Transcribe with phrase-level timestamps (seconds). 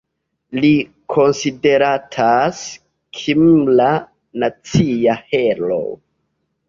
[0.61, 0.69] Li
[1.15, 2.63] konsideratas
[3.19, 3.93] kimra
[4.45, 5.89] nacia heroo.